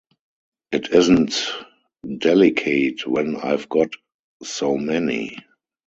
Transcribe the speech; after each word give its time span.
It 0.71 0.89
isn’t 0.95 1.45
delicate 2.17 3.05
when 3.05 3.35
I’ve 3.35 3.69
got 3.69 3.91
so 4.41 4.75
many. 4.75 5.37